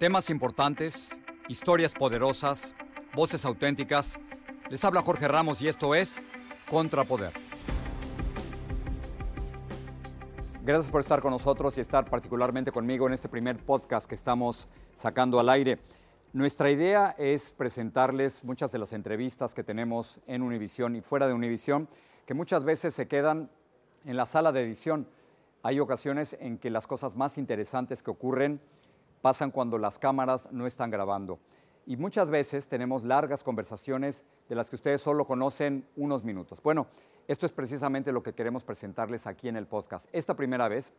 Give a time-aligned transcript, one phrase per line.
[0.00, 1.10] Temas importantes,
[1.46, 2.74] historias poderosas,
[3.14, 4.18] voces auténticas.
[4.70, 6.24] Les habla Jorge Ramos y esto es
[6.70, 7.34] Contrapoder.
[10.62, 14.70] Gracias por estar con nosotros y estar particularmente conmigo en este primer podcast que estamos
[14.94, 15.78] sacando al aire.
[16.32, 21.34] Nuestra idea es presentarles muchas de las entrevistas que tenemos en Univisión y fuera de
[21.34, 21.90] Univisión,
[22.24, 23.50] que muchas veces se quedan
[24.06, 25.06] en la sala de edición.
[25.62, 28.62] Hay ocasiones en que las cosas más interesantes que ocurren
[29.20, 31.38] pasan cuando las cámaras no están grabando.
[31.86, 36.62] Y muchas veces tenemos largas conversaciones de las que ustedes solo conocen unos minutos.
[36.62, 36.86] Bueno,
[37.26, 40.08] esto es precisamente lo que queremos presentarles aquí en el podcast.
[40.12, 40.92] Esta primera vez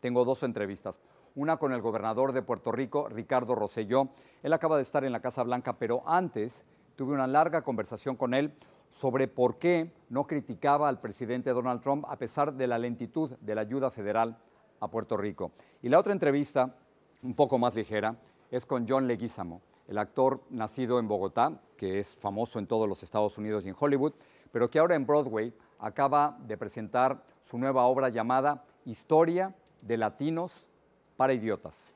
[0.00, 0.98] tengo dos entrevistas.
[1.34, 4.08] Una con el gobernador de Puerto Rico, Ricardo Rosselló.
[4.42, 6.64] Él acaba de estar en la Casa Blanca, pero antes
[6.96, 8.52] tuve una larga conversación con él
[8.90, 13.54] sobre por qué no criticaba al presidente Donald Trump a pesar de la lentitud de
[13.54, 14.36] la ayuda federal
[14.80, 15.52] a Puerto Rico.
[15.82, 16.76] Y la otra entrevista
[17.22, 18.16] un poco más ligera,
[18.50, 23.02] es con John Leguizamo, el actor nacido en Bogotá, que es famoso en todos los
[23.02, 24.12] Estados Unidos y en Hollywood,
[24.50, 30.66] pero que ahora en Broadway acaba de presentar su nueva obra llamada Historia de Latinos
[31.16, 31.90] para Idiotas.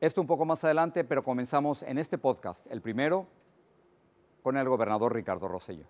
[0.00, 3.26] Esto un poco más adelante, pero comenzamos en este podcast, el primero,
[4.42, 5.86] con el gobernador Ricardo Rosselló.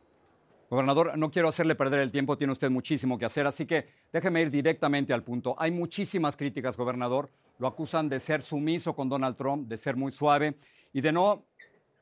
[0.71, 4.43] Gobernador, no quiero hacerle perder el tiempo, tiene usted muchísimo que hacer, así que déjeme
[4.43, 5.55] ir directamente al punto.
[5.59, 7.31] Hay muchísimas críticas, gobernador.
[7.59, 10.57] Lo acusan de ser sumiso con Donald Trump, de ser muy suave
[10.93, 11.45] y de no,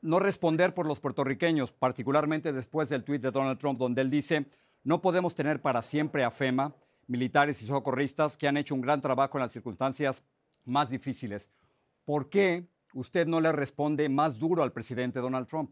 [0.01, 4.45] no responder por los puertorriqueños, particularmente después del tuit de Donald Trump, donde él dice,
[4.83, 6.73] no podemos tener para siempre a FEMA,
[7.07, 10.23] militares y socorristas que han hecho un gran trabajo en las circunstancias
[10.65, 11.51] más difíciles.
[12.05, 15.71] ¿Por qué usted no le responde más duro al presidente Donald Trump?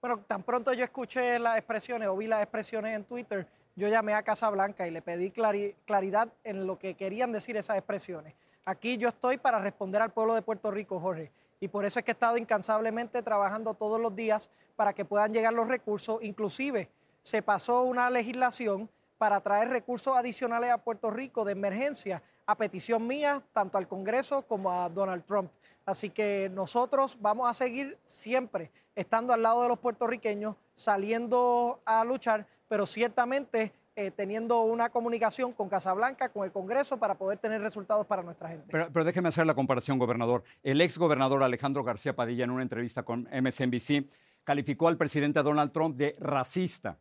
[0.00, 3.46] Bueno, tan pronto yo escuché las expresiones o vi las expresiones en Twitter,
[3.76, 7.76] yo llamé a Casa Blanca y le pedí claridad en lo que querían decir esas
[7.76, 8.34] expresiones.
[8.64, 11.30] Aquí yo estoy para responder al pueblo de Puerto Rico, Jorge.
[11.60, 15.34] Y por eso es que he estado incansablemente trabajando todos los días para que puedan
[15.34, 16.18] llegar los recursos.
[16.22, 16.88] Inclusive
[17.20, 23.06] se pasó una legislación para traer recursos adicionales a Puerto Rico de emergencia a petición
[23.06, 25.52] mía, tanto al Congreso como a Donald Trump.
[25.86, 32.04] Así que nosotros vamos a seguir siempre estando al lado de los puertorriqueños, saliendo a
[32.04, 37.60] luchar, pero ciertamente eh, teniendo una comunicación con Casablanca, con el Congreso, para poder tener
[37.60, 38.66] resultados para nuestra gente.
[38.68, 40.42] Pero, pero déjeme hacer la comparación, gobernador.
[40.64, 44.06] El ex gobernador Alejandro García Padilla, en una entrevista con MSNBC,
[44.42, 46.98] calificó al presidente Donald Trump de racista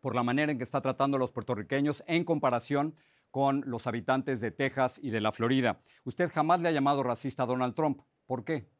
[0.00, 2.94] por la manera en que está tratando a los puertorriqueños en comparación
[3.30, 5.80] con los habitantes de Texas y de la Florida.
[6.04, 8.02] Usted jamás le ha llamado racista a Donald Trump.
[8.26, 8.70] ¿Por qué?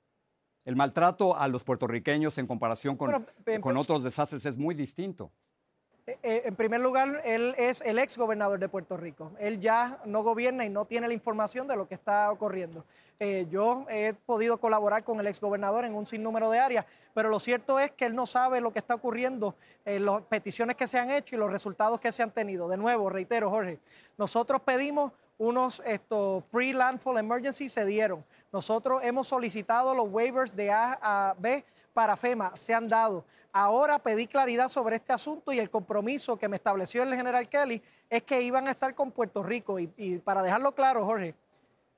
[0.64, 3.26] El maltrato a los puertorriqueños en comparación con,
[3.60, 5.32] con otros desastres es muy distinto.
[6.06, 9.32] Eh, eh, en primer lugar, él es el ex gobernador de Puerto Rico.
[9.38, 12.84] Él ya no gobierna y no tiene la información de lo que está ocurriendo.
[13.18, 17.28] Eh, yo he podido colaborar con el ex gobernador en un sinnúmero de áreas, pero
[17.28, 19.54] lo cierto es que él no sabe lo que está ocurriendo,
[19.84, 22.66] las peticiones que se han hecho y los resultados que se han tenido.
[22.66, 23.78] De nuevo, reitero, Jorge,
[24.16, 25.82] nosotros pedimos unos
[26.50, 28.24] pre-landfall emergency se dieron.
[28.52, 33.24] Nosotros hemos solicitado los waivers de A a B para FEMA, se han dado.
[33.52, 37.82] Ahora pedí claridad sobre este asunto y el compromiso que me estableció el general Kelly
[38.08, 39.78] es que iban a estar con Puerto Rico.
[39.78, 41.34] Y, para dejarlo claro, Jorge,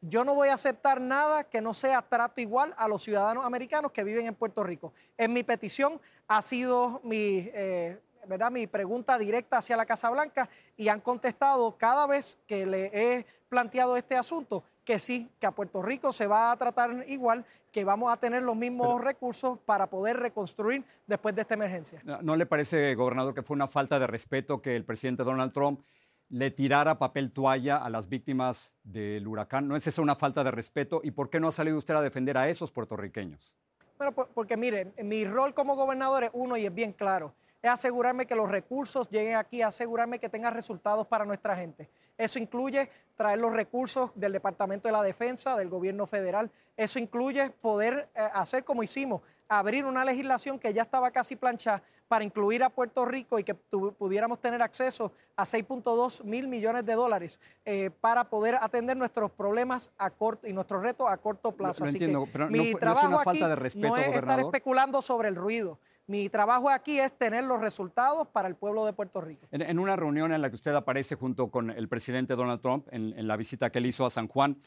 [0.00, 3.92] yo no voy a aceptar nada que no sea trato igual a los ciudadanos americanos
[3.92, 4.92] que viven en Puerto Rico.
[5.16, 8.50] En mi petición ha sido mi, eh, ¿verdad?
[8.50, 13.26] mi pregunta directa hacia la Casa Blanca y han contestado cada vez que le he
[13.48, 17.84] planteado este asunto que sí, que a Puerto Rico se va a tratar igual, que
[17.84, 22.02] vamos a tener los mismos recursos para poder reconstruir después de esta emergencia.
[22.22, 25.82] ¿No le parece, gobernador, que fue una falta de respeto que el presidente Donald Trump
[26.30, 29.68] le tirara papel toalla a las víctimas del huracán.
[29.68, 31.02] ¿No es esa una falta de respeto?
[31.04, 33.54] ¿Y por qué no ha salido usted a defender a esos puertorriqueños?
[33.98, 38.26] Bueno, porque miren, mi rol como gobernador es uno y es bien claro es asegurarme
[38.26, 41.88] que los recursos lleguen aquí, asegurarme que tenga resultados para nuestra gente.
[42.18, 46.50] Eso incluye traer los recursos del Departamento de la Defensa, del gobierno federal.
[46.76, 51.82] Eso incluye poder eh, hacer como hicimos, abrir una legislación que ya estaba casi planchada
[52.08, 56.92] para incluir a Puerto Rico y que pudiéramos tener acceso a 6.2 mil millones de
[56.94, 61.84] dólares eh, para poder atender nuestros problemas a corto y nuestros retos a corto plazo.
[61.84, 62.08] Así que
[62.50, 63.40] mi trabajo aquí
[63.76, 65.78] no es estar especulando sobre el ruido.
[66.12, 69.46] Mi trabajo aquí es tener los resultados para el pueblo de Puerto Rico.
[69.50, 73.26] En, una reunión en la que usted aparece junto con el presidente Donald Trump, en,
[73.26, 74.58] la visita que él hizo a San Juan,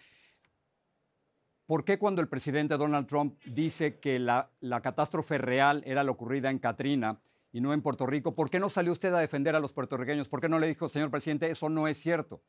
[1.68, 6.10] ¿por qué cuando el presidente Donald Trump dice que la, la catástrofe real era la
[6.10, 7.20] ocurrida en Katrina
[7.52, 10.28] y no en Puerto Rico, ¿por qué no salió usted a defender a los puertorriqueños?
[10.28, 12.42] ¿Por qué no le dijo, señor presidente, eso no es cierto?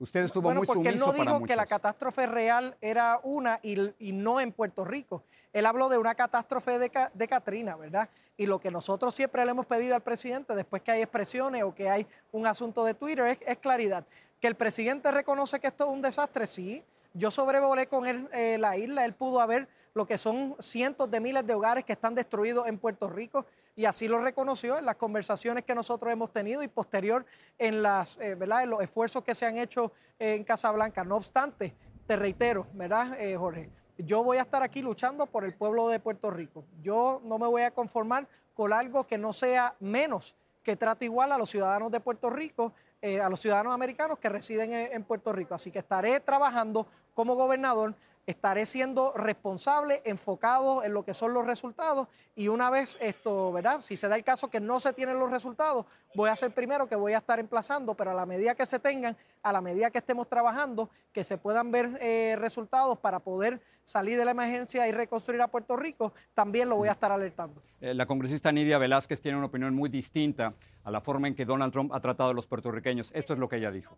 [0.00, 4.12] Usted estuvo bueno, muy porque él no dijo que la catástrofe real era una y,
[4.12, 5.24] no en Puerto Rico.
[5.52, 8.08] Él habló de una catástrofe de, de, Katrina, ¿verdad?
[8.36, 11.74] Y lo que nosotros siempre le hemos pedido al presidente, después que hay expresiones o
[11.74, 14.04] que hay un asunto de Twitter, es, claridad.
[14.40, 16.84] Que el presidente reconoce que esto es un desastre, sí.
[17.14, 21.20] Yo sobrevolé con él eh, la isla, él pudo haber lo que son cientos de
[21.20, 23.46] miles de hogares que están destruidos en Puerto Rico
[23.76, 27.24] y así lo reconoció en las conversaciones que nosotros hemos tenido y posterior
[27.58, 28.64] en, las, eh, ¿verdad?
[28.66, 31.04] los esfuerzos que se han hecho en Casablanca.
[31.04, 31.74] No obstante,
[32.06, 33.70] te reitero, ¿verdad, eh, Jorge?
[33.98, 36.64] Yo voy a estar aquí luchando por el pueblo de Puerto Rico.
[36.80, 41.32] Yo no me voy a conformar con algo que no sea menos que trato igual
[41.32, 45.32] a los ciudadanos de Puerto Rico, eh, a los ciudadanos americanos que residen en Puerto
[45.32, 45.54] Rico.
[45.54, 47.94] Así que estaré trabajando como gobernador
[48.28, 53.80] estaré siendo responsable, enfocado en lo que son los resultados y una vez esto, ¿verdad?
[53.80, 56.86] Si se da el caso que no se tienen los resultados, voy a ser primero
[56.86, 59.90] que voy a estar emplazando, pero a la medida que se tengan, a la medida
[59.90, 64.86] que estemos trabajando, que se puedan ver eh, resultados para poder salir de la emergencia
[64.86, 67.62] y reconstruir a Puerto Rico, también lo voy a estar alertando.
[67.80, 70.52] Eh, la congresista Nidia Velázquez tiene una opinión muy distinta
[70.84, 73.10] a la forma en que Donald Trump ha tratado a los puertorriqueños.
[73.14, 73.96] Esto es lo que ella dijo.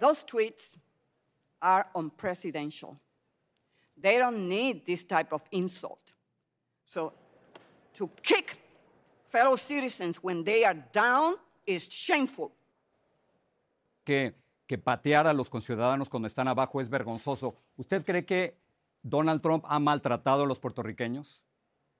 [0.00, 0.80] Those tweets
[1.60, 2.98] are unpresidential.
[4.00, 6.14] They don't need this type of insult.
[6.86, 7.12] So
[7.94, 8.58] to kick
[9.28, 11.36] fellow citizens when they are down
[11.66, 12.52] is shameful.
[14.04, 14.34] Que,
[14.66, 17.54] que patear a los conciudadanos cuando están abajo es vergonzoso.
[17.76, 18.56] ¿Usted cree que
[19.02, 21.42] Donald Trump ha maltratado a los puertorriqueños,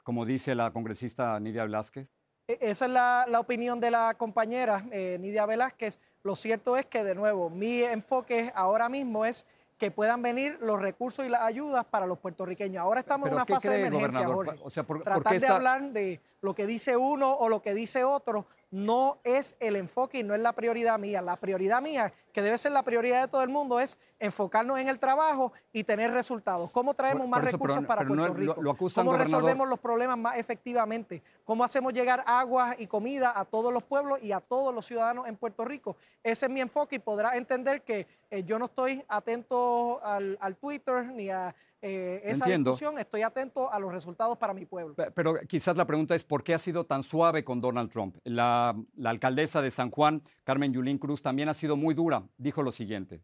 [0.03, 2.13] como dice la congresista Nidia Velázquez?
[2.49, 5.99] E, esa es la, la opinión de la compañera eh, Nidia Velázquez.
[6.23, 9.47] Lo cierto es que, de nuevo, mi enfoque ahora mismo es
[9.81, 12.83] que puedan venir los recursos y las ayudas para los puertorriqueños.
[12.83, 14.61] Ahora estamos en una fase de emergencia, Jorge.
[14.63, 18.47] O sea, Tratar de hablar de lo que dice uno o lo que dice otro
[18.71, 21.21] no es el enfoque y no es la prioridad mía.
[21.21, 24.89] La prioridad mía, que debe ser la prioridad de todo el mundo, es enfocarnos en
[24.89, 26.71] el trabajo y tener resultados.
[26.71, 28.77] ¿Cómo traemos más recursos para Puerto Rico?
[28.95, 31.23] ¿Cómo resolvemos los problemas más efectivamente?
[31.45, 35.27] ¿Cómo hacemos llegar agua y comida a todos los pueblos y a todos los ciudadanos
[35.27, 35.97] en Puerto Rico?
[36.23, 40.57] Ese es mi enfoque y podrás entender que eh, yo no estoy atento al, al
[40.57, 44.95] Twitter ni a eh, esa discusión, estoy atento a los resultados para mi pueblo.
[45.15, 48.17] Pero quizás la pregunta es, ¿por qué ha sido tan suave con Donald Trump?
[48.25, 48.60] La,
[49.05, 52.23] alcaldesa de San Juan, Carmen Yulín Cruz, también ha sido muy dura.
[52.39, 53.23] Dijo lo siguiente.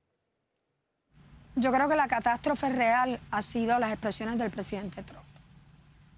[1.54, 5.24] Yo creo que la catástrofe real ha sido las expresiones del presidente Trump.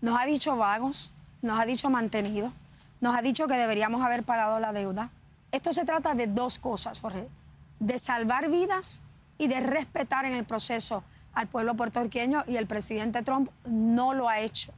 [0.01, 2.53] Nos ha dicho vagos, nos ha dicho mantenidos,
[3.01, 5.11] nos ha dicho que deberíamos haber pagado la deuda.
[5.53, 7.29] Esto se trata de dos cosas, Jorge,
[7.79, 9.03] de salvar vidas
[9.39, 14.29] y de respetar en el proceso al pueblo puertorriqueño y el presidente Trump no lo
[14.29, 14.73] ha hecho.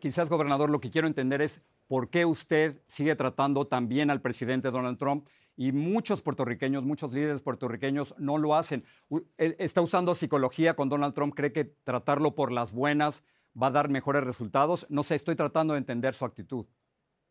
[0.00, 4.70] Quizás, gobernador, lo que quiero entender es por qué usted sigue tratando también al presidente
[4.70, 5.26] Donald Trump
[5.56, 8.84] y muchos puertorriqueños, muchos líderes puertorriqueños no lo hacen.
[9.38, 11.34] E, ¿Está usando psicología con Donald Trump?
[11.34, 13.24] ¿Cree que tratarlo por las buenas
[13.60, 14.86] va a dar mejores resultados?
[14.88, 16.66] No sé, estoy tratando de entender su actitud.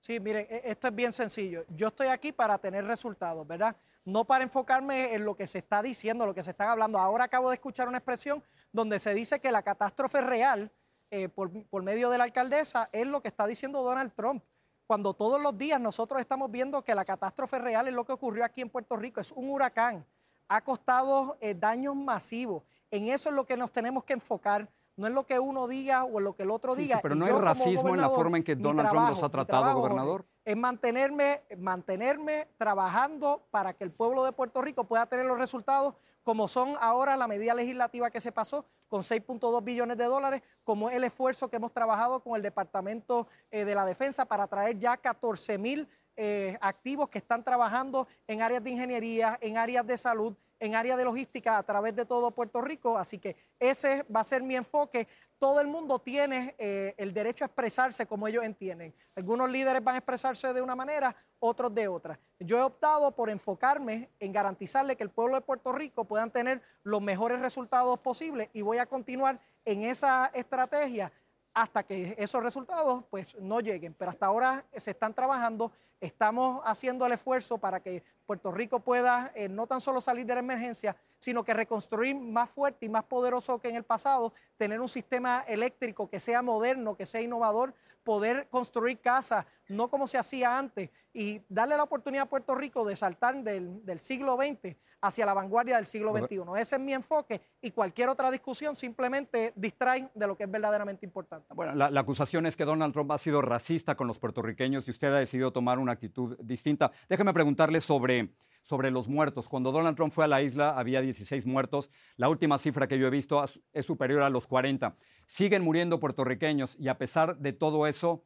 [0.02, 1.64] Sí, miren, e, esto es bien sencillo.
[1.70, 3.78] Yo estoy aquí para tener resultados, ¿verdad?
[4.08, 6.98] no para enfocarme en lo que se está diciendo, lo que se están hablando.
[6.98, 10.72] Ahora acabo de escuchar una expresión donde se dice que la catástrofe real
[11.12, 14.44] eh, por, por medio de la alcaldesa es lo que está diciendo Donald Trump
[14.88, 18.46] cuando todos los días nosotros estamos viendo que la catástrofe real es lo que ocurrió
[18.46, 20.06] aquí en Puerto Rico, es un huracán,
[20.48, 22.64] ha costado eh, daños masivos.
[22.90, 26.06] En eso es lo que nos tenemos que enfocar, no es lo que uno diga
[26.06, 26.96] o en lo que el otro diga.
[26.96, 29.78] Sí, pero no hay racismo en la forma en que Donald Trump los ha tratado,
[29.78, 30.26] gobernador.
[30.48, 35.96] Es mantenerme, mantenerme trabajando para que el pueblo de Puerto Rico pueda tener los resultados
[36.24, 40.90] como son ahora la medida legislativa que se pasó con 6.2 billones de dólares, como
[40.90, 44.96] el esfuerzo que hemos trabajado con el Departamento eh, de la Defensa para traer ya
[44.96, 45.86] 14 mil
[46.16, 50.98] eh, activos que están trabajando en áreas de ingeniería, en áreas de salud, en áreas
[50.98, 52.98] de logística a través de todo Puerto Rico.
[52.98, 55.08] Así que ese va a ser mi enfoque
[55.40, 58.94] todo el mundo tiene eh, el derecho a expresarse como ellos entienden.
[59.16, 62.20] Algunos líderes van a expresarse de una manera, otros de otra.
[62.40, 66.62] Yo he optado por enfocarme en garantizarle que el pueblo de Puerto Rico puedan tener
[66.84, 71.12] los mejores resultados posibles y voy a continuar en esa estrategia
[71.58, 73.96] hasta que esos resultados pues no lleguen.
[73.96, 79.32] Pero hasta ahora se están trabajando, estamos haciendo el esfuerzo para que Puerto Rico pueda
[79.34, 83.06] eh, no tan solo salir de la emergencia, sino que reconstruir más fuerte y más
[83.06, 87.74] poderoso que en el pasado, tener un sistema eléctrico que sea moderno, que sea innovador,
[88.04, 92.86] poder construir casas, no como se hacía antes, y darle la oportunidad a Puerto Rico
[92.86, 96.42] de saltar del, del siglo XX hacia la vanguardia del siglo XXI.
[96.60, 101.06] Ese es mi enfoque y cualquier otra discusión simplemente distrae de lo que es verdaderamente
[101.06, 101.54] importante.
[101.54, 104.92] Bueno, la, la acusación es que Donald Trump ha sido racista con los puertorriqueños y
[104.92, 106.92] usted ha decidido tomar una actitud distinta.
[107.10, 108.30] Déjeme preguntarle sobre
[108.68, 109.48] sobre, los muertos.
[109.48, 111.90] Cuando Donald Trump fue a la isla había 16 muertos.
[112.18, 114.96] La última cifra que yo he visto es superior a los 40.
[115.26, 118.26] Siguen muriendo puertorriqueños y a pesar de todo eso,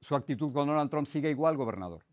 [0.00, 2.05] su actitud con Donald Trump sigue igual, gobernador.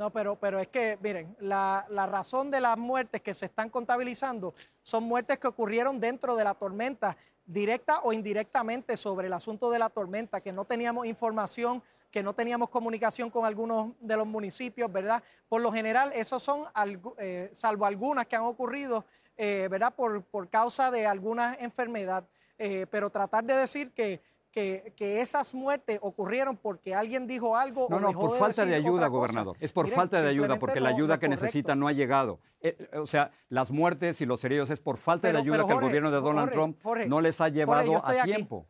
[0.00, 3.68] No, pero, pero es que, miren, la, la, razón de las muertes que se están
[3.68, 9.70] contabilizando son muertes que ocurrieron dentro de la tormenta, directa o indirectamente sobre el asunto
[9.70, 14.26] de la tormenta, que no teníamos información que no teníamos comunicación con algunos de los
[14.26, 15.22] municipios, ¿verdad?
[15.50, 16.64] Por lo general, esos son,
[17.18, 19.04] eh, salvo algunas que han ocurrido,
[19.36, 19.94] eh, ¿verdad?
[19.94, 22.24] Por, por, causa de alguna enfermedad.
[22.58, 27.86] Eh, pero tratar de decir que, que, que, esas muertes ocurrieron porque alguien dijo algo
[27.88, 29.56] no, o no, dejó por falta de ayuda, gobernador.
[29.60, 32.40] Es por falta de ayuda, porque la ayuda que necesita no ha llegado.
[32.94, 36.10] o sea, las muertes y los heridos es por falta de ayuda que el gobierno
[36.10, 38.66] de Donald Trump no les ha llevado a tiempo.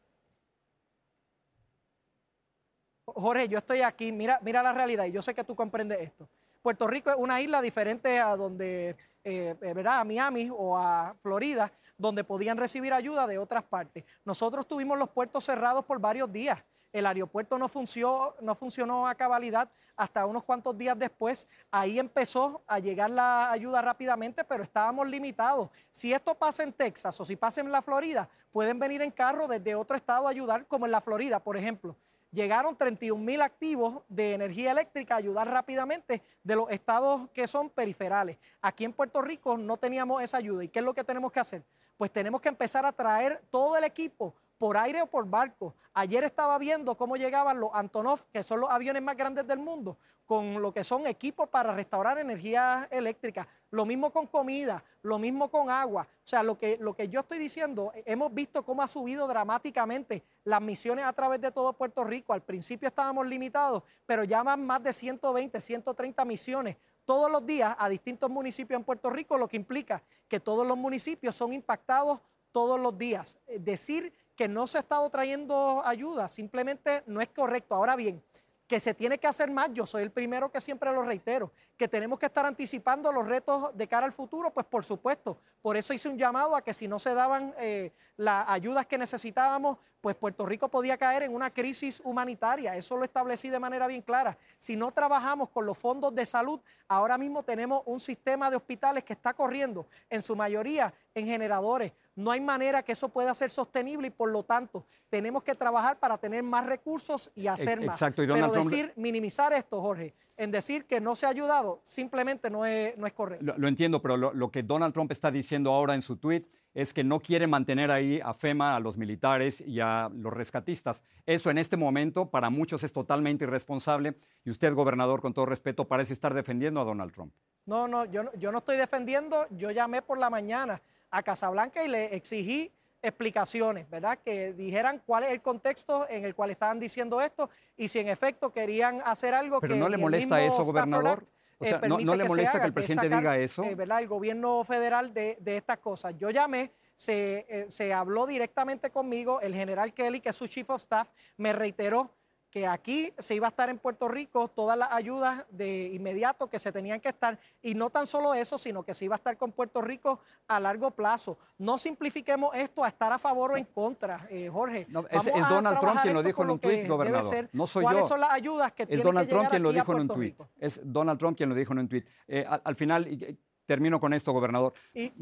[3.15, 6.29] Jorge, yo estoy aquí, mira, mira la realidad y yo sé que tú comprendes esto.
[6.63, 8.91] Puerto Rico es una isla diferente a donde,
[9.25, 10.01] eh, eh, ¿verdad?
[10.01, 14.05] A Miami o a Florida, donde podían recibir ayuda de otras partes.
[14.25, 16.59] Nosotros tuvimos los puertos cerrados por varios días.
[16.93, 21.49] El aeropuerto no funcionó, no funcionó a cabalidad hasta unos cuantos días después.
[21.71, 25.71] Ahí empezó a llegar la ayuda rápidamente, pero estábamos limitados.
[25.91, 29.47] Si esto pasa en Texas o si pasa en la Florida, pueden venir en carro
[29.49, 31.97] desde otro estado a ayudar, como en la Florida, por ejemplo
[32.33, 37.71] llegaron 31 mil activos de energía eléctrica a ayudar rápidamente de los estados que son
[37.71, 38.39] periferales.
[38.61, 40.65] Aquí en Puerto Rico no teníamos esa ayuda.
[40.65, 41.65] ¿Y qué es lo que tenemos que hacer?
[41.97, 45.75] Pues tenemos que empezar a traer todo el equipo por aire o por barco.
[45.95, 49.97] Ayer estaba viendo cómo llegaban los Antonov, que son los aviones más grandes del mundo,
[50.27, 53.49] con lo que son equipos para restaurar energía eléctrica.
[53.71, 56.07] Lo mismo con comida, lo mismo con agua.
[56.11, 60.23] O sea, lo que, lo que yo estoy diciendo, hemos visto cómo ha subido dramáticamente
[60.45, 62.35] las misiones a través de todo Puerto Rico.
[62.35, 66.77] Al principio estábamos limitados, pero ya van más de 120, 130 misiones
[67.07, 70.77] todos los días a distintos municipios en Puerto Rico, lo que implica que todos los
[70.77, 72.21] municipios son impactados
[72.53, 73.39] todos los días.
[73.59, 77.75] Decir que no se ha estado trayendo ayuda, simplemente no es correcto.
[77.75, 78.23] Ahora bien,
[78.67, 81.89] que se tiene que hacer más, yo soy el primero que siempre lo reitero, que
[81.89, 85.93] tenemos que estar anticipando los retos de cara al futuro, pues por supuesto, por eso
[85.93, 90.17] hice un llamado a que si no se daban eh, las ayudas que necesitábamos, pues
[90.17, 94.39] Puerto Rico podía caer en una crisis humanitaria, eso lo establecí de manera bien clara.
[94.57, 99.03] Si no trabajamos con los fondos de salud, ahora mismo tenemos un sistema de hospitales
[99.03, 103.51] que está corriendo en su mayoría en generadores, no hay manera que eso pueda ser
[103.51, 107.97] sostenible y por lo tanto tenemos que trabajar para tener más recursos y hacer más.
[107.97, 108.23] Exacto.
[108.27, 112.97] Pero decir, minimizar esto, Jorge, en decir que no se ha ayudado, simplemente no es,
[112.97, 113.55] no es correcto.
[113.57, 117.03] Lo, entiendo, pero lo, que Donald Trump está diciendo ahora en su tweet es que
[117.03, 121.03] no quiere mantener ahí a FEMA, a los militares y a los rescatistas.
[121.27, 125.89] Eso en este momento para muchos es totalmente irresponsable y usted, gobernador, con todo respeto,
[125.89, 127.33] parece estar defendiendo a Donald Trump.
[127.67, 131.89] No, no, yo, yo no estoy defendiendo, yo llamé por la mañana a Casablanca y
[131.89, 134.19] le exigí explicaciones, ¿verdad?
[134.25, 138.09] Que dijeran cuál es el contexto en el cual estaban diciendo esto y si en
[138.09, 141.21] efecto querían hacer algo Pero que no le molesta eso, gobernador.
[141.21, 143.65] Act, O eh, sea, no, le molesta que haga, el que presidente sacar, diga eso.
[143.65, 144.01] eh, ¿verdad?
[144.01, 146.15] El gobierno federal de, de estas cosas.
[146.19, 150.69] Yo llamé, se, eh, se habló directamente conmigo, el general Kelly, que es su chief
[150.69, 152.15] of staff, me reiteró
[152.51, 156.59] que aquí se iba a estar en Puerto Rico todas las ayudas de inmediato que
[156.59, 159.37] se tenían que estar y no tan solo eso, sino que se iba a estar
[159.37, 161.39] con Puerto Rico a largo plazo.
[161.59, 164.87] No simplifiquemos esto a estar a favor o en contra, eh, Jorge.
[164.89, 167.33] No, es- Donald Trump quien lo dijo en un tuit, gobernador.
[167.33, 167.51] ser.
[167.53, 168.09] No soy ¿Cuáles yo.
[168.09, 170.41] son las ayudas que Es Donald que Trump quien lo dijo en un tuit.
[170.59, 172.07] Es Donald Trump quien lo dijo en un tuit.
[172.27, 174.73] Eh, al, al final, y termino con esto, gobernador.
[174.93, 175.13] Y-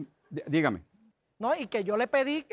[0.47, 0.83] dígame.
[1.39, 1.55] ¿No?
[1.55, 2.45] Y que yo le pedí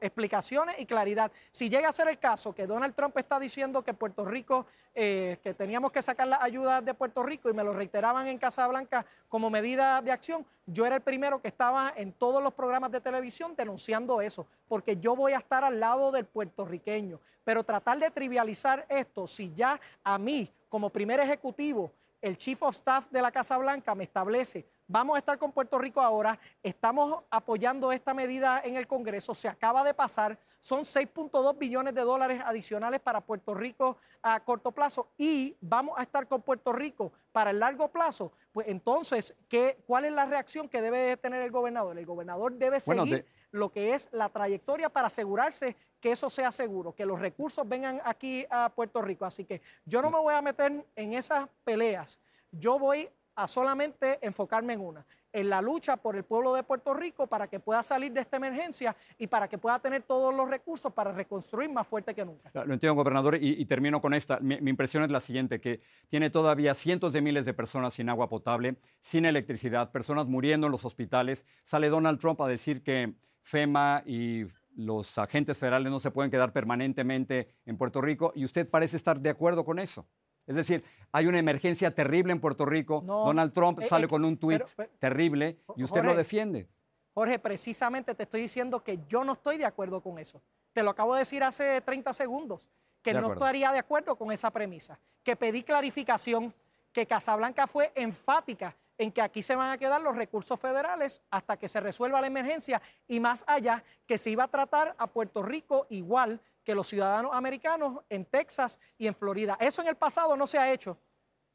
[0.00, 1.30] explicaciones y claridad.
[1.50, 5.38] Si llega a ser el caso que Donald Trump está diciendo que Puerto Rico, eh,
[5.42, 8.66] que teníamos que sacar las ayudas de Puerto Rico y me lo reiteraban en Casa
[8.66, 12.90] Blanca como medida de acción, yo era el primero que estaba en todos los programas
[12.90, 17.20] de televisión denunciando eso, porque yo voy a estar al lado del puertorriqueño.
[17.44, 22.74] Pero tratar de trivializar esto, si ya a mí, como primer ejecutivo, el Chief of
[22.74, 27.22] Staff de la Casa Blanca me establece, vamos a estar con Puerto Rico ahora, estamos
[27.30, 32.42] apoyando esta medida en el Congreso, se acaba de pasar, son 6.2 billones de dólares
[32.44, 37.50] adicionales para Puerto Rico a corto plazo y vamos a estar con Puerto Rico para
[37.50, 41.98] el largo plazo, pues entonces, ¿qué, ¿cuál es la reacción que debe tener el gobernador?
[41.98, 46.52] El gobernador debe Bueno, seguir lo que es la trayectoria para asegurarse que eso sea
[46.52, 49.24] seguro, que los recursos vengan aquí a Puerto Rico.
[49.24, 52.20] Así que yo no me voy a meter en esas peleas.
[52.50, 56.92] Yo voy a solamente enfocarme en una, en la lucha por el pueblo de Puerto
[56.92, 60.50] Rico para que pueda salir de esta emergencia y para que pueda tener todos los
[60.50, 62.50] recursos para reconstruir más fuerte que nunca.
[62.52, 64.40] Lo entiendo, gobernador, y, termino con esta.
[64.40, 68.28] Mi impresión es la siguiente, que tiene todavía cientos de miles de personas sin agua
[68.28, 71.46] potable, sin electricidad, personas muriendo en los hospitales.
[71.62, 76.52] Sale Donald Trump a decir que FEMA y los agentes federales no se pueden quedar
[76.52, 80.08] permanentemente en Puerto Rico y usted parece estar de acuerdo con eso.
[80.48, 83.02] Es decir, hay una emergencia terrible en Puerto Rico.
[83.04, 84.62] No, Donald Trump eh, sale eh, con un tuit
[84.98, 86.66] terrible y usted lo defiende.
[87.12, 90.40] Jorge, precisamente te estoy diciendo que yo no estoy de acuerdo con eso.
[90.72, 92.70] Te lo acabo de decir hace 30 segundos,
[93.02, 93.44] que De no acuerdo.
[93.44, 96.54] estaría de acuerdo con esa premisa, que pedí clarificación,
[96.98, 101.56] que Casablanca fue enfática en que aquí se van a quedar los recursos federales hasta
[101.56, 105.44] que se resuelva la emergencia y más allá, que se iba a tratar a Puerto
[105.44, 109.56] Rico igual que los ciudadanos americanos en Texas y en Florida.
[109.60, 110.98] Eso en el pasado no se ha hecho.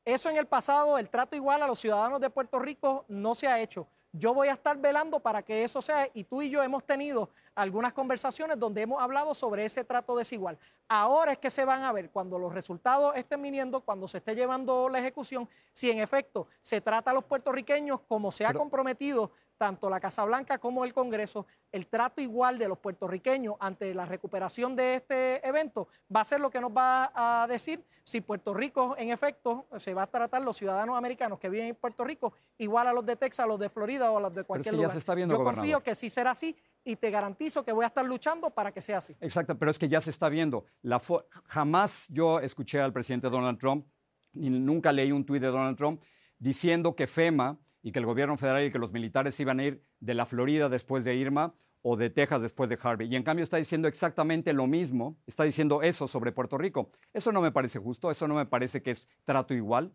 [0.05, 3.49] Eso en el pasado, el trato igual a los ciudadanos de Puerto Rico no se
[3.49, 3.85] ha hecho.
[4.15, 7.31] Yo voy a estar velando para que eso sea, y tú y yo hemos tenido
[7.55, 10.57] algunas conversaciones donde hemos hablado sobre ese trato desigual.
[10.87, 14.35] Ahora es que se van a ver cuando los resultados estén viniendo, cuando se esté
[14.35, 18.59] llevando la ejecución, si en efecto se trata a los puertorriqueños como se ha Pero-
[18.59, 23.93] comprometido tanto la Casa Blanca como el Congreso, el trato igual de los puertorriqueños ante
[23.93, 28.19] la recuperación de este evento va a ser lo que nos va a decir si
[28.19, 32.03] Puerto Rico, en efecto, se va a tratar los ciudadanos americanos que viven en Puerto
[32.03, 34.71] Rico igual a los de Texas, a los de Florida o a los de cualquier
[34.73, 34.91] que ya lugar.
[34.91, 35.83] se está viendo, Yo confío gobernador.
[35.83, 38.97] que sí será así y te garantizo que voy a estar luchando para que sea
[38.97, 39.15] así.
[39.21, 40.65] Exacto, pero es que ya se está viendo.
[40.81, 41.01] La
[41.45, 43.87] jamás yo escuché al presidente Donald Trump,
[44.33, 46.01] ni nunca leí un tuit de Donald Trump
[46.39, 49.83] diciendo que FEMA y que el gobierno federal y que los militares iban a ir
[49.99, 53.09] de la Florida después de Irma o de Texas después de Harvey.
[53.11, 56.91] Y en cambio está diciendo exactamente lo mismo, está diciendo eso sobre Puerto Rico.
[57.11, 59.93] Eso no me parece justo, eso no me parece que es trato igual.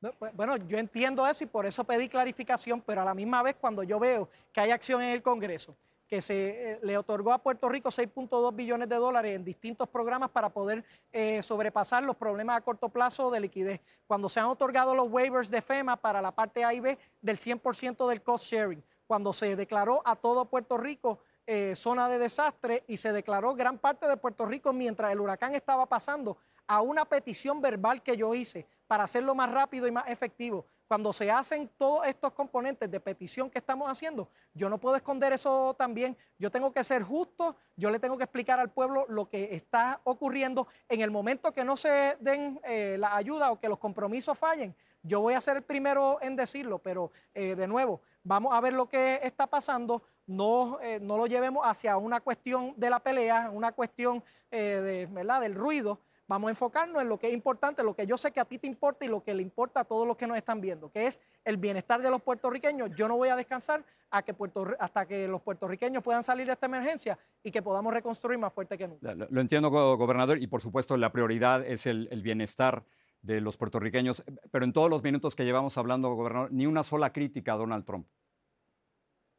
[0.00, 3.56] Pues, Bueno, yo entiendo eso y por eso pedí clarificación, pero a la misma vez
[3.60, 5.76] cuando yo veo que hay acción en el Congreso,
[6.08, 10.30] que se eh, le otorgó a Puerto Rico 6.2 billones de dólares en distintos programas
[10.30, 14.94] para poder eh, sobrepasar los problemas a corto plazo de liquidez, cuando se han otorgado
[14.94, 18.82] los waivers de FEMA para la parte A y B del 100% del cost sharing,
[19.06, 23.78] cuando se declaró a todo Puerto Rico eh, zona de desastre y se declaró gran
[23.78, 28.34] parte de Puerto Rico mientras el huracán estaba pasando a una petición verbal que yo
[28.34, 30.66] hice para hacerlo más rápido y más efectivo.
[30.86, 35.32] Cuando se hacen todos estos componentes de petición que estamos haciendo, yo no puedo esconder
[35.32, 36.16] eso también.
[36.38, 40.00] Yo tengo que ser justo, yo le tengo que explicar al pueblo lo que está
[40.04, 40.66] ocurriendo.
[40.88, 44.74] En el momento que no se den eh, la ayuda o que los compromisos fallen,
[45.02, 48.72] yo voy a ser el primero en decirlo, pero eh, de nuevo, vamos a ver
[48.74, 50.02] lo que está pasando.
[50.26, 55.40] No, eh, no lo llevemos hacia una cuestión de la pelea, una cuestión eh, ¿verdad?
[55.40, 55.98] del ruido.
[56.28, 58.56] Vamos a enfocarnos en lo que es importante, lo que yo sé que a ti
[58.56, 61.08] te importa y lo que le importa a todos los que nos están viendo, que
[61.08, 62.90] es el bienestar de los puertorriqueños.
[62.94, 63.84] Yo no voy a descansar
[64.78, 68.78] hasta que los puertorriqueños puedan salir de esta emergencia y que podamos reconstruir más fuerte
[68.78, 69.12] que nunca.
[69.14, 72.84] Lo, entiendo, go- gobernador, y por supuesto la prioridad es el bienestar
[73.22, 77.12] de los puertorriqueños, pero en todos los minutos que llevamos hablando, gobernador, ni una sola
[77.12, 78.06] crítica a Donald Trump.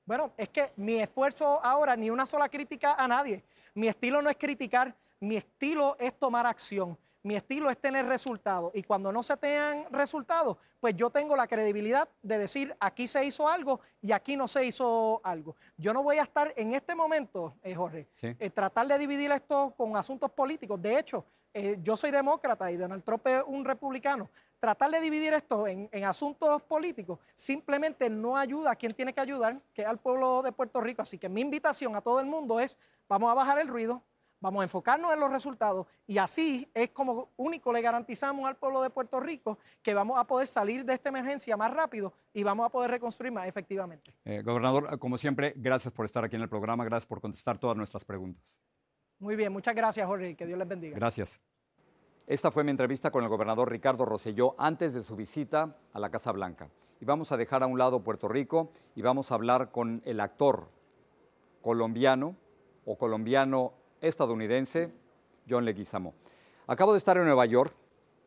[0.06, 3.44] Bueno, es que mi esfuerzo ahora, ni una sola crítica a nadie.
[3.76, 6.98] Mi estilo no es criticar, mi estilo es tomar acción.
[7.24, 8.72] Mi estilo es tener resultados.
[8.74, 13.24] Y cuando no se tengan resultados, pues yo tengo la credibilidad de decir aquí se
[13.24, 15.56] hizo algo y aquí no se hizo algo.
[15.78, 18.36] Yo no voy a estar en este momento, eh, Jorge, Sí.
[18.40, 20.82] eh, tratar de dividir esto con asuntos políticos.
[20.82, 24.30] De hecho, eh, yo soy demócrata y Donald Trump es un republicano.
[24.60, 29.22] Tratar de dividir esto en, en asuntos políticos simplemente no ayuda a quien tiene que
[29.22, 31.02] ayudar, que es al pueblo de Puerto Rico.
[31.02, 32.78] Así que mi invitación a todo el mundo es,
[33.10, 34.02] vamos a bajar el ruido,
[34.42, 38.82] vamos a enfocarnos en los resultados y así es como único le garantizamos al pueblo
[38.82, 42.66] de Puerto Rico que vamos a poder salir de esta emergencia más rápido y vamos
[42.66, 44.12] a poder reconstruir más efectivamente.
[44.26, 47.78] Eh, gobernador, como siempre, gracias por estar aquí en el programa, gracias por contestar todas
[47.78, 48.62] nuestras preguntas.
[49.20, 50.96] Muy bien, muchas gracias Jorge que Dios les bendiga.
[50.96, 51.40] Gracias.
[52.26, 56.10] Esta fue mi entrevista con el gobernador Ricardo Rosselló antes de su visita a la
[56.10, 56.70] Casa Blanca.
[57.00, 60.20] Y vamos a dejar a un lado Puerto Rico y vamos a hablar con el
[60.20, 60.70] actor
[61.62, 62.36] colombiano
[62.86, 64.94] o colombiano estadounidense
[65.50, 66.14] John Leguizamo.
[66.68, 67.74] Acabo de estar en Nueva York,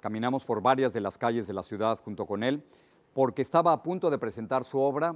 [0.00, 2.64] caminamos por varias de las calles de la ciudad junto con él,
[3.12, 5.14] porque estaba a punto de presentar su obra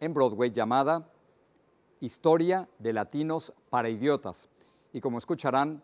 [0.00, 1.10] en Broadway llamada
[2.00, 4.48] Historia de Latinos para Idiotas.
[4.92, 5.82] Y como escucharán,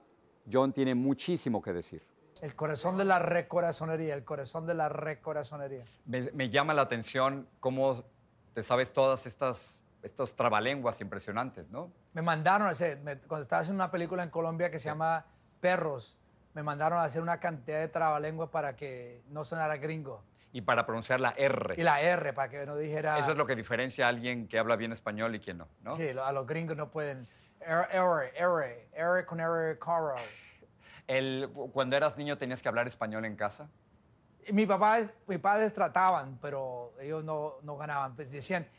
[0.50, 2.02] John tiene muchísimo que decir.
[2.40, 5.84] El corazón de la recorazonería, el corazón de la recorazonería.
[6.04, 8.04] Me, me llama la atención cómo
[8.54, 11.90] te sabes todas estas, estas trabalenguas impresionantes, ¿no?
[12.14, 15.26] Me mandaron a hacer, me- cuando estaba haciendo una película en Colombia que se llama
[15.60, 16.16] Perros,
[16.54, 20.22] me mandaron a hacer una cantidad de trabalenguas para que no sonara gringo.
[20.52, 21.74] Y para pronunciar la R.
[21.76, 23.18] Y la R, para que no dijera...
[23.18, 25.94] Eso es lo que diferencia a alguien que habla bien español y quien no, ¿no?
[25.96, 27.28] Sí, a los gringos no pueden...
[27.60, 30.14] R, R, R, R con R, caro.
[31.06, 33.68] El- cuando eras niño tenías que hablar español en casa.
[34.52, 38.14] Mi papá, mis padres trataban, pero ellos no, no ganaban.
[38.14, 38.70] Pues decían, "Si-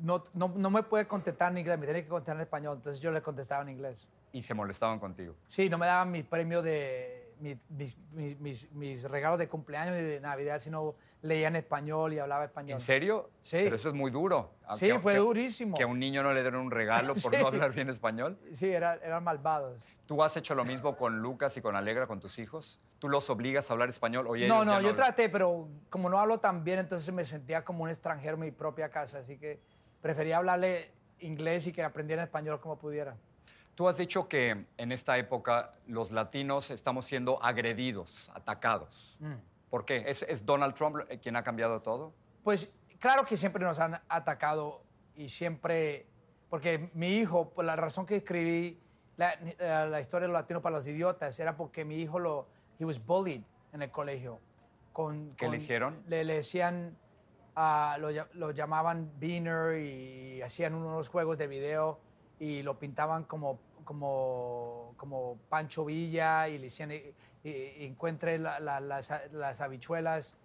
[0.00, 2.76] no, no, no me puede contestar en inglés, me tiene que contestar en español.
[2.76, 4.08] Entonces yo le contestaba en inglés.
[4.32, 5.34] y se molestaban contigo.
[5.46, 9.96] Sí, no me daban mis premios de mis, mis, mis- mis- mis regalos de cumpleaños
[9.98, 12.78] y de Navidad, sino leía en español y hablaba español.
[12.80, 13.30] ¿En serio?
[13.42, 13.58] Sí.
[13.62, 14.52] Pero eso es muy duro.
[14.76, 15.76] Sí, Que- fue que- durísimo.
[15.76, 17.40] Que a un niño no le den un regalo por Sí.
[17.42, 18.38] no hablar bien español.
[18.52, 19.84] Sí, era- eran malvados.
[20.06, 22.80] ¿Tú has hecho lo mismo con Lucas y con Alegra, con tus hijos?
[22.98, 24.26] ¿Tú los obligas a hablar español?
[24.26, 24.96] Oye, no, no, ya yo hablan.
[24.96, 28.50] traté, pero como no hablo tan bien, entonces me sentía como un extranjero en mi
[28.50, 29.60] propia casa, así que
[30.00, 33.16] prefería hablarle inglés y que aprendiera español como pudiera.
[33.76, 39.16] Tú has dicho que en esta época los latinos estamos siendo agredidos, atacados.
[39.20, 39.34] Mm.
[39.70, 40.02] ¿Por qué?
[40.06, 42.12] ¿Es, es Donald Trump quien ha cambiado todo?
[42.42, 44.82] Pues claro que siempre nos han atacado
[45.14, 46.06] y siempre,
[46.50, 48.80] porque mi hijo, por la razón que escribí
[49.16, 49.36] la-
[49.86, 52.98] la historia de los latinos para los idiotas, era porque mi hijo lo, he was
[53.04, 54.40] bullied en el colegio.
[54.92, 56.02] Con, ¿Qué le con- hicieron?
[56.08, 56.96] Le, le decían,
[57.56, 62.00] ah, lo, lo llamaban Beaner y hacían unos juegos de video
[62.40, 67.14] y lo pintaban como, como, como Pancho Villa y le decían, "Eh,
[67.44, 70.36] eh, encuentre la- la- las, las habichuelas.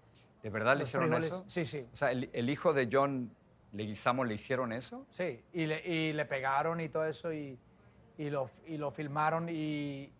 [0.43, 1.34] ¿De verdad le hicieron frijoles.
[1.34, 1.43] eso?
[1.48, 1.88] Sí, sí.
[1.91, 3.32] O sea, el, el hijo de John
[3.72, 5.06] Leguizamo le hicieron eso?
[5.10, 7.58] Sí, y le, y le pegaron y todo eso y,
[8.17, 10.12] y, lo, y lo filmaron y,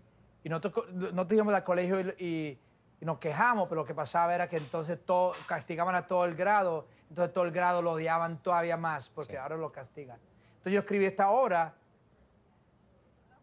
[0.44, 2.60] y nosotros nosotros íbamos al colegio y, y-
[3.02, 6.36] y nos quejamos, pero lo que pasaba era que entonces todo, castigaban a todo el
[6.36, 10.20] grado, entonces todo el grado lo odiaban todavía más porque ahora lo castigan.
[10.52, 11.74] Entonces yo escribí esta obra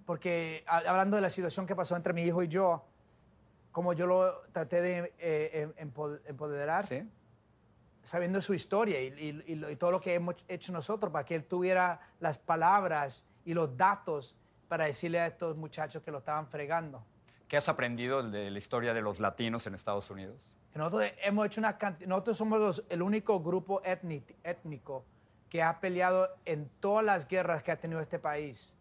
[0.06, 2.84] porque hablando de la situación que pasó entre mi hijo y yo,
[3.70, 7.08] como yo lo traté de eh, em- empo- empoderar Sí.
[8.02, 9.08] sabiendo su historia y,
[9.46, 13.54] y- y todo lo que hemos hecho nosotros para que él tuviera las palabras y
[13.54, 14.36] los datos
[14.70, 17.04] para decirle a estos muchachos que lo estaban fregando.
[17.48, 20.48] ¿Qué has aprendido de la historia de los latinos en Estados Unidos?
[20.72, 25.04] Que nosotros hemos hecho una canti- nosotros somos los- el único grupo étni- étnico
[25.48, 28.76] que ha peleado en todas las guerras que ha tenido este país.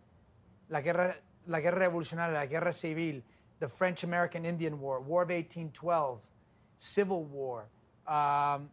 [0.67, 1.15] La guerra,
[1.47, 3.23] la guerra revolucionaria, la guerra civil,
[3.57, 6.29] the French American Indian War, War of 1812,
[6.77, 7.65] Civil War,
[8.07, 8.69] um,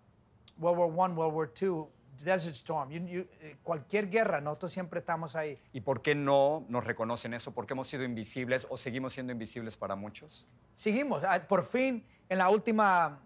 [0.58, 1.86] World War I, World War II,
[2.24, 5.58] Desert Storm, You- you- eh, cualquier guerra, nosotros siempre estamos ahí.
[5.72, 7.52] ¿Y por qué no nos reconocen eso?
[7.52, 10.46] ¿Por qué hemos sido invisibles o seguimos siendo invisibles para muchos?
[10.74, 11.22] Seguimos.
[11.24, 13.20] Ah, Por fin, en la última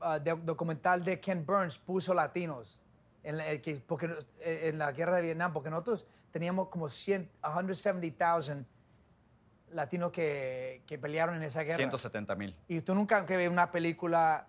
[0.00, 2.80] ah, de- documental de Ken Burns, puso latinos.
[3.22, 4.06] En la, eh, que- porque,
[4.40, 8.66] eh, en la guerra de Vietnam, porque nosotros teníamos como 100, 170,000
[9.70, 11.76] latinos que, que pelearon en esa guerra.
[11.78, 12.54] 170 mil.
[12.68, 14.46] Y tú nunca que ves una película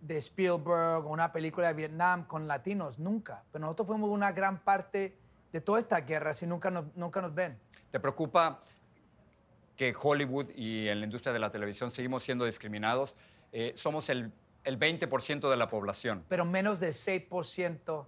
[0.00, 3.44] de Spielberg o una película de Vietnam con latinos, nunca.
[3.52, 5.16] Pero nosotros fuimos una gran parte
[5.52, 7.58] de toda esta guerra, si nunca nos, nunca nos ven.
[7.90, 8.62] ¿Te preocupa
[9.76, 13.14] que Hollywood y en la industria de la televisión seguimos siendo discriminados?
[13.52, 14.32] Eh, somos el,
[14.64, 16.24] el 20% de la población.
[16.28, 18.06] pero menos del 6%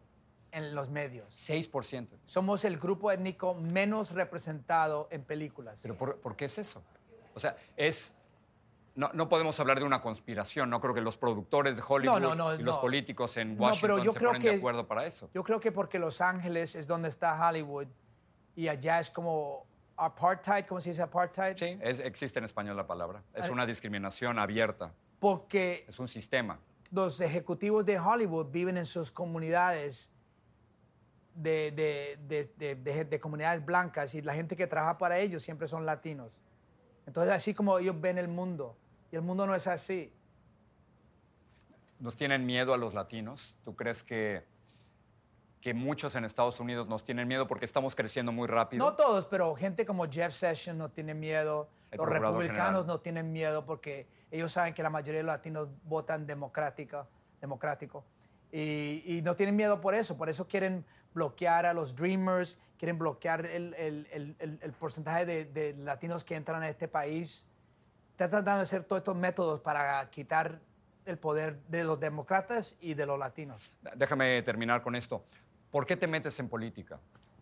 [0.53, 1.35] en los medios.
[1.49, 2.09] 6%.
[2.27, 5.81] Somos el grupo étnico menos representado en películas.
[5.83, 6.83] ¿Pero por, por qué es eso?
[7.35, 8.15] O sea, es...
[8.97, 10.69] No, no podemos hablar de una conspiración.
[10.69, 12.81] No creo que los productores de Hollywood No, no, no, y los no.
[12.81, 15.31] políticos en Washington pero yo se creo ponen de que- acuerdo para eso.
[15.33, 17.87] Yo creo que porque Los Ángeles es donde está Hollywood
[18.57, 19.65] y allá es como
[19.97, 21.57] apartheid, ¿cómo se dice apartheid?
[21.57, 23.23] Sí, es- existe en español la palabra.
[23.35, 24.93] Es una discriminación abierta.
[25.21, 26.59] Porque Es un sistema.
[26.91, 30.11] los ejecutivos de Hollywood viven en sus comunidades
[31.35, 35.43] de, de- de- de- de- de comunidades blancas y la gente que trabaja para ellos
[35.43, 36.41] siempre son latinos.
[37.07, 38.77] Entonces así como ellos ven el mundo
[39.11, 40.13] y el mundo no es así.
[41.99, 43.57] ¿Nos tienen miedo a los latinos?
[43.65, 44.45] ¿Tú crees que,
[45.61, 48.85] que muchos en Estados Unidos nos tienen miedo porque estamos creciendo muy rápido?
[48.85, 51.69] No todos, pero gente como Jeff Sessions no tiene miedo.
[51.91, 52.87] El los republicanos general.
[52.87, 57.07] no tienen miedo porque ellos saben que la mayoría de los latinos votan democrática,
[57.41, 58.05] democrático.
[58.53, 60.17] Y, y no tienen miedo por eso.
[60.17, 65.75] Por eso quieren bloquear a los Dreamers, quieren bloquear el- el- el porcentaje de, de
[65.75, 67.45] latinos que entran a este país.
[68.21, 70.61] Están tratando de hacer todos estos métodos para quitar
[71.07, 73.63] el poder de los demócratas y de los latinos.
[73.97, 75.25] Déjame terminar con esto.
[75.71, 77.01] ¿Por qué te metes en política?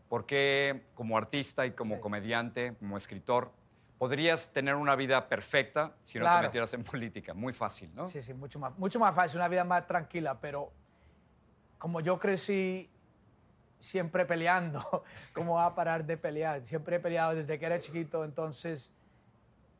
[0.08, 2.00] ¿Por qué como artista y como Sí.
[2.00, 3.50] comediante, como escritor,
[3.98, 6.46] podrías tener una vida perfecta si no te Claro.
[6.46, 7.34] metieras en política?
[7.34, 8.06] Muy fácil, ¿no?
[8.06, 10.70] Sí, sí, mucho más, mucho más fácil, una vida más tranquila, pero
[11.78, 12.88] como yo crecí
[13.80, 16.64] siempre peleando, ¿cómo va a parar de pelear?
[16.64, 18.94] Siempre he peleado desde que era chiquito, entonces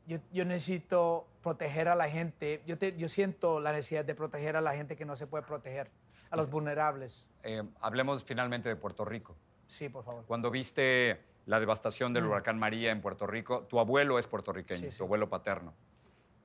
[0.09, 4.55] yo, yo necesito proteger a la gente, yo, te- yo siento la necesidad de proteger
[4.55, 5.89] a la gente que no se puede proteger,
[6.31, 7.27] a los vulnerables.
[7.43, 9.35] Eh, hablemos finalmente de Puerto Rico.
[9.67, 10.25] Sí, por favor.
[10.25, 14.85] Cuando viste la devastación del huracán María en Puerto Rico, tu abuelo es puertorriqueño, Mm.
[14.85, 14.97] Sí, sí.
[14.97, 15.73] tu abuelo paterno.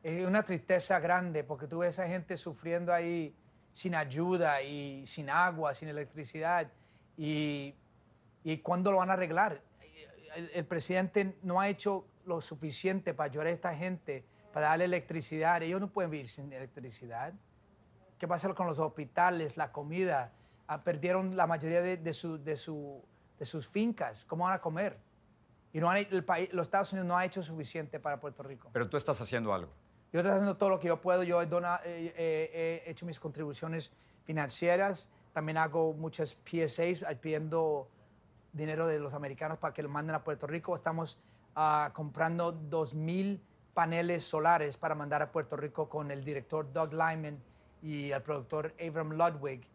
[0.02, 3.34] Es una tristeza grande porque tú ves a esa gente sufriendo ahí
[3.72, 6.70] sin ayuda y sin agua, sin electricidad.
[7.16, 7.74] Y,
[8.44, 9.62] y ¿cuándo lo van a arreglar?
[10.36, 14.84] El, el presidente no ha hecho lo suficiente para ayudar a esta gente, para darle
[14.84, 15.62] electricidad.
[15.62, 17.32] Ellos no pueden vivir sin electricidad.
[18.18, 20.32] ¿Qué pasa con los hospitales, la comida?
[20.66, 23.02] Ah, perdieron la mayoría de, de su- de su-
[23.38, 24.24] de sus fincas.
[24.24, 24.96] ¿Cómo van a comer?
[25.72, 28.70] Y no han- el país, los Estados Unidos no ha hecho suficiente para Puerto Rico.
[28.72, 29.72] Pero tú estás haciendo algo.
[30.12, 31.24] Yo estoy haciendo todo lo que yo puedo.
[31.24, 33.92] Yo he, dona- eh, eh, he hecho mis contribuciones
[34.24, 35.10] financieras.
[35.32, 37.88] También hago muchas PSAs eh, pidiendo
[38.52, 40.74] dinero de los americanos para que lo manden a Puerto Rico.
[40.76, 41.18] Estamos
[41.54, 43.40] ah, comprando 2.000
[43.74, 47.42] paneles solares para mandar a Puerto Rico con el director Doug Lyman
[47.82, 49.66] y el productor Avram Ludwig.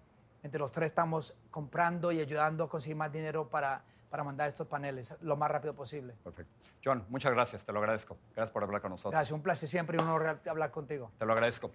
[0.41, 4.67] Entre los tres estamos comprando y ayudando a conseguir más dinero para, para mandar estos
[4.67, 6.15] paneles lo más rápido posible.
[6.23, 6.53] Perfecto.
[6.83, 8.17] John, muchas gracias, te lo agradezco.
[8.33, 9.11] Gracias por hablar con nosotros.
[9.11, 11.11] Gracias, un placer siempre y un honor hablar contigo.
[11.19, 11.71] Te lo agradezco.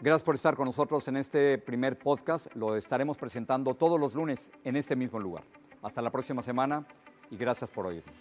[0.00, 2.46] Gracias por estar con nosotros en este primer podcast.
[2.54, 5.42] Lo estaremos presentando todos los lunes en este mismo lugar.
[5.82, 6.84] Hasta la próxima semana
[7.30, 8.14] y gracias por oírnos.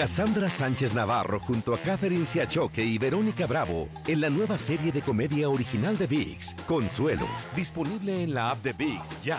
[0.00, 5.02] Cassandra Sánchez Navarro junto a Catherine Siachoque y Verónica Bravo en la nueva serie de
[5.02, 9.38] comedia original de VIX, Consuelo, disponible en la app de VIX ya.